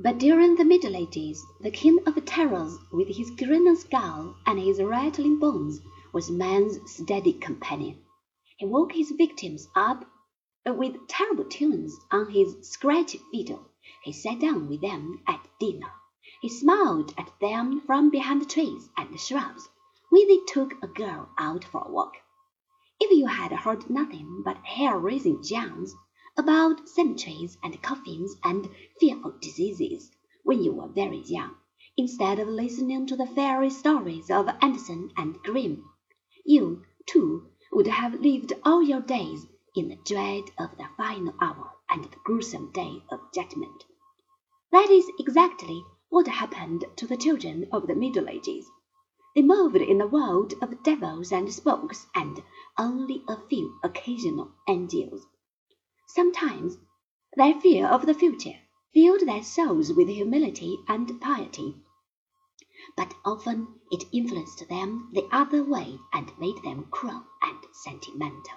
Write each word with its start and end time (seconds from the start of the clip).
But 0.00 0.18
during 0.18 0.54
the 0.54 0.64
Middle 0.64 0.94
Ages 0.94 1.44
the 1.58 1.72
king 1.72 1.98
of 2.06 2.24
terrors, 2.24 2.78
with 2.92 3.08
his 3.08 3.32
grinning 3.32 3.74
skull 3.74 4.36
and 4.46 4.56
his 4.56 4.80
rattling 4.80 5.40
bones, 5.40 5.80
was 6.12 6.30
man's 6.30 6.78
steady 6.88 7.32
companion. 7.32 8.04
He 8.58 8.64
woke 8.64 8.92
his 8.92 9.10
victims 9.10 9.66
up 9.74 10.04
with 10.64 11.08
terrible 11.08 11.46
tunes 11.46 11.98
on 12.12 12.30
his 12.30 12.54
scratchy 12.62 13.20
fiddle. 13.32 13.72
He 14.04 14.12
sat 14.12 14.38
down 14.38 14.68
with 14.68 14.82
them 14.82 15.20
at 15.26 15.44
dinner. 15.58 15.90
He 16.42 16.48
smiled 16.48 17.12
at 17.18 17.32
them 17.40 17.80
from 17.80 18.08
behind 18.08 18.40
the 18.40 18.46
trees 18.46 18.88
and 18.96 19.18
shrubs 19.18 19.68
when 20.10 20.28
they 20.28 20.38
took 20.46 20.74
a 20.80 20.86
girl 20.86 21.28
out 21.38 21.64
for 21.64 21.82
a 21.84 21.90
walk. 21.90 22.18
If 23.00 23.10
you 23.10 23.26
had 23.26 23.50
heard 23.50 23.90
nothing 23.90 24.42
but 24.44 24.58
hair-raising 24.58 25.42
yarns 25.42 25.92
about 26.38 26.88
cemeteries 26.88 27.58
and 27.64 27.82
coffins 27.82 28.36
and 28.44 28.70
fearful 29.00 29.34
diseases 29.40 30.10
when 30.44 30.62
you 30.62 30.72
were 30.72 30.86
very 30.86 31.18
young, 31.26 31.56
instead 31.96 32.38
of 32.38 32.46
listening 32.46 33.04
to 33.04 33.16
the 33.16 33.26
fairy 33.26 33.68
stories 33.68 34.30
of 34.30 34.48
Andersen 34.62 35.10
and 35.16 35.36
Grimm, 35.42 35.84
you, 36.44 36.84
too, 37.06 37.48
would 37.72 37.88
have 37.88 38.20
lived 38.20 38.52
all 38.64 38.80
your 38.80 39.00
days 39.00 39.46
in 39.74 39.88
the 39.88 39.96
dread 39.96 40.44
of 40.58 40.76
the 40.78 40.88
final 40.96 41.34
hour 41.40 41.72
and 41.90 42.04
the 42.04 42.16
gruesome 42.24 42.70
day 42.72 43.02
of 43.10 43.20
judgment. 43.34 43.84
That 44.70 44.90
is 44.90 45.10
exactly 45.18 45.82
what 46.08 46.28
happened 46.28 46.84
to 46.96 47.06
the 47.06 47.16
children 47.16 47.66
of 47.72 47.86
the 47.86 47.96
Middle 47.96 48.28
Ages. 48.28 48.64
They 49.34 49.42
moved 49.42 49.76
in 49.76 50.00
a 50.00 50.06
world 50.06 50.54
of 50.62 50.82
devils 50.82 51.32
and 51.32 51.52
spooks 51.52 52.06
and 52.14 52.42
only 52.78 53.24
a 53.28 53.36
few 53.48 53.78
occasional 53.82 54.52
angels. 54.68 55.26
Sometimes 56.10 56.78
their 57.36 57.60
fear 57.60 57.86
of 57.86 58.06
the 58.06 58.14
future 58.14 58.58
filled 58.94 59.20
their 59.26 59.42
souls 59.42 59.92
with 59.92 60.08
humility 60.08 60.78
and 60.88 61.20
piety, 61.20 61.82
but 62.96 63.12
often 63.26 63.78
it 63.90 64.04
influenced 64.10 64.66
them 64.70 65.10
the 65.12 65.28
other 65.30 65.62
way 65.62 65.98
and 66.14 66.32
made 66.38 66.62
them 66.64 66.86
cruel 66.90 67.24
and 67.42 67.58
sentimental. 67.74 68.56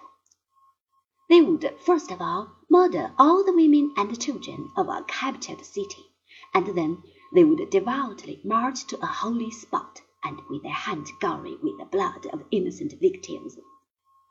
They 1.27 1.41
would 1.41 1.77
first 1.81 2.09
of 2.09 2.21
all 2.21 2.55
murder 2.69 3.13
all 3.19 3.43
the 3.43 3.51
women 3.51 3.93
and 3.97 4.17
children 4.17 4.71
of 4.77 4.87
a 4.87 5.03
captured 5.05 5.65
city, 5.65 6.05
and 6.53 6.67
then 6.67 7.03
they 7.33 7.43
would 7.43 7.69
devoutly 7.69 8.39
march 8.45 8.87
to 8.87 9.03
a 9.03 9.07
holy 9.07 9.51
spot, 9.51 10.01
and 10.23 10.39
with 10.49 10.63
their 10.63 10.71
hands 10.71 11.11
gory 11.19 11.57
with 11.61 11.77
the 11.77 11.85
blood 11.85 12.27
of 12.27 12.45
innocent 12.49 12.93
victims, 13.01 13.57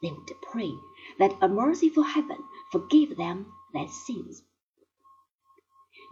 they 0.03 0.13
would 0.13 0.33
pray 0.41 0.73
that 1.19 1.37
a 1.41 1.49
merciful 1.49 2.03
heaven 2.03 2.39
forgive 2.73 3.17
them 3.17 3.53
their 3.73 3.89
sins. 3.89 4.43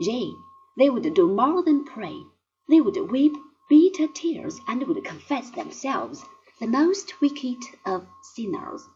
Yea, 0.01 0.33
they 0.77 0.91
would 0.91 1.15
do 1.15 1.27
more 1.27 1.63
than 1.63 1.85
pray. 1.85 2.23
They 2.69 2.81
would 2.81 3.11
weep 3.11 3.37
bitter 3.69 4.07
tears 4.07 4.61
and 4.69 4.87
would 4.87 5.05
confess 5.05 5.51
themselves 5.51 6.25
the 6.61 6.67
most 6.67 7.21
wicked 7.21 7.59
of 7.85 8.07
sinners. 8.35 8.87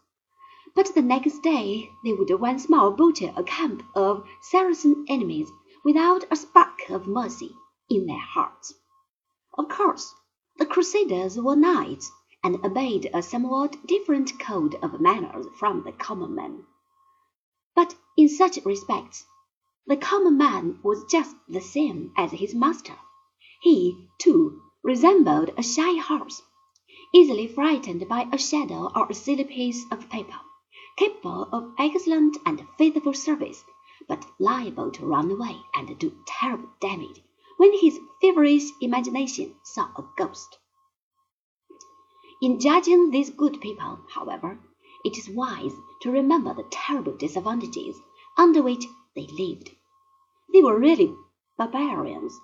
But 0.75 0.95
the 0.95 1.03
next 1.03 1.41
day 1.41 1.91
they 2.05 2.13
would 2.13 2.31
once 2.41 2.69
more 2.69 2.91
butcher 2.91 3.33
a 3.37 3.45
camp 3.45 3.83
of 3.95 4.27
Saracen 4.41 5.05
enemies 5.09 5.51
without 5.85 6.25
a 6.31 6.37
spark 6.37 6.89
of 6.89 7.07
mercy 7.07 7.55
in 7.91 8.07
their 8.07 8.17
hearts. 8.19 8.75
Of 9.59 9.69
course, 9.69 10.15
the 10.57 10.67
Crusaders 10.67 11.39
were 11.39 11.57
knights, 11.57 12.11
and 12.45 12.65
obeyed 12.65 13.09
a 13.15 13.23
somewhat 13.23 13.87
different 13.87 14.39
code 14.39 14.75
of 14.83 15.01
manners 15.01 15.47
from 15.59 15.85
the 15.85 15.93
common 15.93 16.35
man. 16.35 16.65
But 17.75 17.95
in 18.17 18.29
such 18.29 18.59
respects, 18.65 19.25
the 19.87 19.97
common 19.97 20.37
man 20.37 20.81
was 20.83 21.05
just 21.11 21.37
the 21.49 21.61
same 21.61 22.13
as 22.17 22.33
his 22.33 22.55
master. 22.55 22.97
He, 23.61 24.09
too, 24.19 24.61
resembled 24.83 25.51
a 25.57 25.63
shy 25.63 25.99
horse, 26.01 26.43
easily 27.15 27.47
frightened 27.47 28.09
by 28.09 28.29
a 28.33 28.39
shadow 28.39 28.91
or 28.95 29.07
a 29.09 29.15
silly 29.15 29.45
piece 29.45 29.85
of 29.91 30.09
paper, 30.11 30.41
capable 30.97 31.49
of 31.53 31.73
excellent 31.79 32.37
and 32.45 32.67
faithful 32.77 33.15
service, 33.15 33.65
but 34.09 34.27
liable 34.39 34.91
to 34.91 35.07
run 35.07 35.31
away 35.31 35.57
and 35.75 35.97
do 35.99 36.13
terrible 36.27 36.71
damage 36.81 37.23
when 37.57 37.73
his 37.79 38.01
feverish 38.21 38.65
imagination 38.81 39.55
saw 39.63 39.89
a 39.97 40.05
ghost. 40.17 40.59
In 42.45 42.59
judging 42.59 43.13
these 43.13 43.31
good 43.31 43.61
people, 43.61 44.01
however, 44.09 44.59
it 45.05 45.17
is 45.17 45.31
wise 45.31 45.75
to 46.01 46.11
remember 46.11 46.53
the 46.53 46.65
terrible 46.73 47.17
disadvantages 47.17 48.01
under 48.37 48.61
which 48.61 48.85
they 49.15 49.29
lived. 49.29 49.71
They 50.53 50.61
were 50.61 50.77
really 50.77 51.15
barbarians 51.57 52.37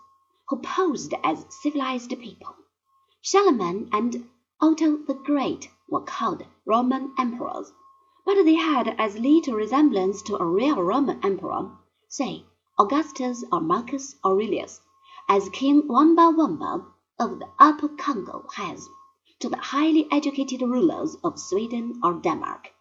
who 0.48 0.58
posed 0.58 1.14
as 1.24 1.46
civilized 1.50 2.10
people. 2.10 2.54
Charlemagne 3.22 3.88
and 3.92 4.30
Otto 4.60 4.98
the 4.98 5.14
Great 5.14 5.68
were 5.88 6.02
called 6.02 6.46
Roman 6.64 7.12
emperors, 7.18 7.72
but 8.24 8.40
they 8.44 8.54
had 8.54 8.94
as 9.00 9.18
little 9.18 9.54
resemblance 9.54 10.22
to 10.22 10.40
a 10.40 10.46
real 10.46 10.80
Roman 10.80 11.18
emperor, 11.24 11.76
say 12.06 12.44
Augustus 12.78 13.42
or 13.50 13.60
Marcus 13.60 14.14
Aurelius, 14.24 14.80
as 15.28 15.48
King 15.48 15.88
Wamba 15.88 16.30
Wamba 16.30 16.86
of 17.18 17.40
the 17.40 17.48
Upper 17.58 17.88
Congo 17.88 18.46
has 18.54 18.88
to 19.40 19.48
the 19.48 19.56
highly 19.56 20.06
educated 20.10 20.60
rulers 20.60 21.16
of 21.22 21.38
Sweden 21.38 22.00
or 22.02 22.14
Denmark. 22.14 22.72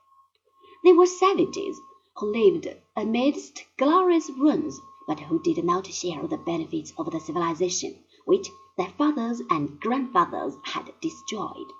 They 0.84 0.94
were 0.94 1.06
savages 1.06 1.80
who 2.16 2.32
lived 2.32 2.68
amidst 2.96 3.64
glorious 3.78 4.30
ruins, 4.30 4.80
but 5.08 5.20
who 5.20 5.40
did 5.40 5.64
not 5.64 5.88
share 5.88 6.26
the 6.28 6.38
benefits 6.38 6.94
of 6.98 7.12
the 7.12 7.20
civilization 7.20 8.04
which 8.26 8.50
their 8.78 8.90
fathers 8.98 9.42
and 9.50 9.80
grandfathers 9.80 10.56
had 10.64 10.94
destroyed. 11.02 11.72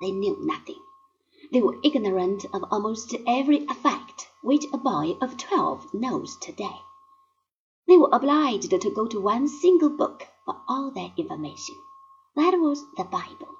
They 0.00 0.10
knew 0.10 0.36
nothing. 0.40 0.80
They 1.52 1.62
were 1.62 1.78
ignorant 1.82 2.44
of 2.52 2.64
almost 2.70 3.14
every 3.26 3.66
fact 3.66 4.28
which 4.42 4.64
a 4.72 4.78
boy 4.78 5.16
of 5.20 5.36
twelve 5.36 5.92
knows 5.94 6.36
today. 6.36 6.80
They 7.86 7.96
were 7.96 8.10
obliged 8.12 8.70
to 8.70 8.90
go 8.90 9.06
to 9.06 9.20
one 9.20 9.48
single 9.48 9.90
book 9.90 10.26
for 10.44 10.60
all 10.68 10.90
their 10.90 11.12
information. 11.16 11.76
That 12.36 12.58
was 12.58 12.84
the 12.96 13.04
Bible. 13.04 13.54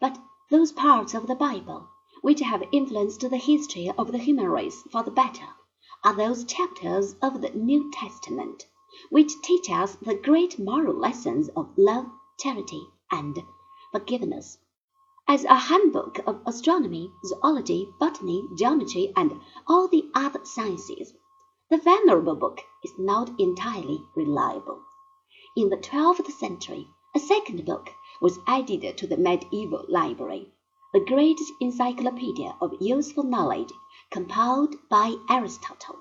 But 0.00 0.16
those 0.48 0.70
parts 0.70 1.12
of 1.12 1.26
the 1.26 1.34
Bible 1.34 1.88
which 2.20 2.38
have 2.40 2.62
influenced 2.70 3.20
the 3.20 3.36
history 3.36 3.90
of 3.90 4.12
the 4.12 4.18
human 4.18 4.48
race 4.48 4.80
for 4.92 5.02
the 5.02 5.10
better 5.10 5.48
are 6.04 6.14
those 6.14 6.44
chapters 6.44 7.16
of 7.20 7.40
the 7.40 7.50
New 7.50 7.90
Testament 7.90 8.64
which 9.10 9.42
teach 9.42 9.68
us 9.70 9.96
the 9.96 10.14
great 10.14 10.56
moral 10.56 10.94
lessons 10.94 11.48
of 11.56 11.76
love, 11.76 12.06
charity, 12.38 12.86
and 13.10 13.42
forgiveness. 13.90 14.58
As 15.26 15.42
a 15.44 15.56
handbook 15.56 16.20
of 16.24 16.42
astronomy, 16.46 17.10
zoology, 17.26 17.88
botany, 17.98 18.46
geometry, 18.56 19.12
and 19.16 19.40
all 19.66 19.88
the 19.88 20.08
other 20.14 20.44
sciences, 20.44 21.12
the 21.70 21.78
venerable 21.78 22.36
book 22.36 22.60
is 22.84 22.92
not 22.96 23.32
entirely 23.40 24.04
reliable. 24.14 24.80
In 25.56 25.70
the 25.70 25.76
twelfth 25.76 26.32
century 26.34 26.86
a 27.14 27.18
second 27.18 27.66
book 27.66 27.90
was 28.22 28.38
added 28.46 28.96
to 28.96 29.04
the 29.08 29.16
medieval 29.16 29.84
library, 29.88 30.46
the 30.92 31.00
great 31.00 31.40
encyclopedia 31.60 32.54
of 32.60 32.80
useful 32.80 33.24
knowledge 33.24 33.72
compiled 34.12 34.76
by 34.88 35.16
Aristotle, 35.28 35.96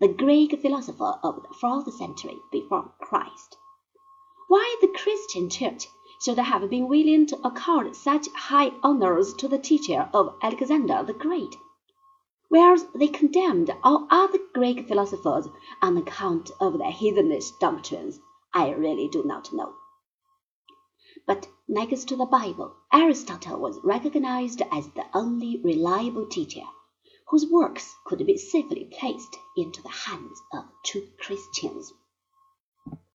the 0.00 0.08
Greek 0.08 0.58
philosopher 0.62 1.18
of 1.22 1.42
the 1.42 1.54
fourth 1.60 1.92
century 1.92 2.38
before 2.50 2.94
Christ. 3.02 3.58
Why 4.48 4.78
the 4.80 4.88
Christian 4.88 5.50
Church 5.50 5.88
should 6.22 6.38
have 6.38 6.70
been 6.70 6.88
willing 6.88 7.26
to 7.26 7.46
accord 7.46 7.94
such 7.94 8.28
high 8.28 8.72
honors 8.82 9.34
to 9.34 9.46
the 9.46 9.58
teacher 9.58 10.08
of 10.14 10.36
Alexander 10.42 11.02
the 11.02 11.12
Great, 11.12 11.54
whereas 12.48 12.86
they 12.94 13.08
condemned 13.08 13.70
all 13.84 14.06
other 14.08 14.38
Greek 14.54 14.88
philosophers 14.88 15.46
on 15.82 15.98
account 15.98 16.50
of 16.60 16.78
their 16.78 16.90
heathenish 16.90 17.50
doctrines, 17.60 18.20
I 18.54 18.70
really 18.70 19.08
do 19.08 19.22
not 19.22 19.52
know. 19.52 19.74
But 21.28 21.46
next 21.68 22.08
to 22.08 22.16
the 22.16 22.24
Bible, 22.24 22.74
Aristotle 22.90 23.60
was 23.60 23.78
recognized 23.84 24.62
as 24.72 24.88
the 24.88 25.04
only 25.12 25.60
reliable 25.62 26.26
teacher 26.26 26.64
whose 27.28 27.44
works 27.50 27.94
could 28.06 28.24
be 28.26 28.38
safely 28.38 28.86
placed 28.98 29.36
into 29.54 29.82
the 29.82 29.90
hands 29.90 30.40
of 30.54 30.64
true 30.86 31.06
Christians. 31.20 31.92